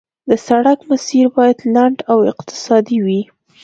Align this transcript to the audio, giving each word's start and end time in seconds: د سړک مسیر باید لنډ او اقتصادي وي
د 0.29 0.31
سړک 0.47 0.79
مسیر 0.91 1.25
باید 1.35 1.57
لنډ 1.75 1.97
او 2.11 2.17
اقتصادي 2.31 2.97
وي 3.05 3.21